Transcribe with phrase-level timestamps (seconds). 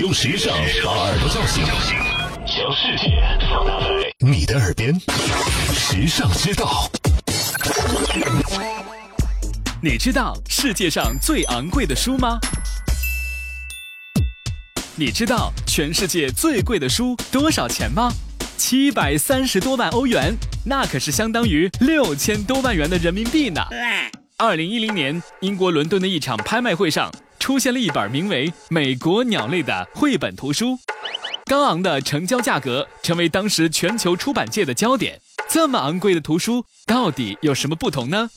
[0.00, 1.64] 用时尚把耳朵叫醒，
[2.46, 4.94] 将世界放大在你的耳边。
[5.74, 6.88] 时尚之道，
[9.82, 12.38] 你知道世界上最昂贵的书吗？
[14.94, 18.12] 你知道全世界最贵的书多少钱吗？
[18.56, 20.32] 七百三十多万欧元，
[20.64, 23.60] 那可是相当于六千多万元的人民币呢。
[24.36, 30.78] 二零一零年，英国伦敦的一场拍卖会上，出现了一本名为《美国鸟类》的绘本图书，
[31.46, 35.20] 高昂的成交价格成为当时全球出版界的焦点。
[35.48, 38.28] 这么昂贵的图书，到底有什么不同呢？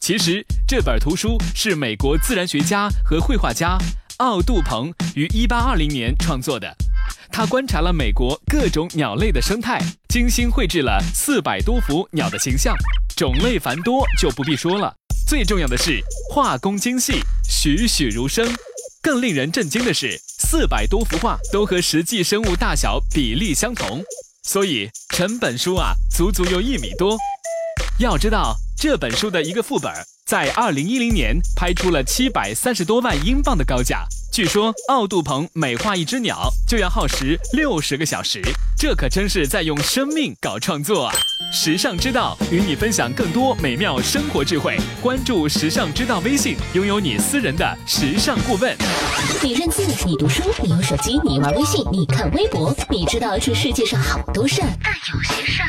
[0.00, 3.76] 其实，这本图书是美国自然学家和绘画家
[4.18, 6.74] 奥杜鹏于一八二零年创作的。
[7.30, 12.74] 他观察了美国各种鸟类的生态，精心绘制了四百多幅鸟的形象，
[13.16, 14.94] 种类繁多就不必说了。
[15.32, 17.14] 最重要的是画工精细，
[17.48, 18.46] 栩栩如生。
[19.00, 24.04] 更令人震惊的是，四百多幅画都和实际生物大小比例相同，
[24.42, 27.16] 所以成本书啊，足足有一米多。
[27.98, 29.90] 要知道，这本书的一个副本，
[30.26, 34.06] 在二零一零年拍出了七百三十多万英镑的高价。
[34.32, 38.40] 据说奥杜鹏每画一只鸟就要耗时六十个小时，
[38.78, 41.14] 这可真是在用生命搞创作啊！
[41.52, 48.74] 时尚之道与你分享更多美妙生活智慧，关注时尚之道微信，拥有你私人的时尚顾问。
[49.42, 55.68] 你认字，你读书，你有手机，你玩微信，你看微博，你知道这世界上好多事儿，但有些事儿，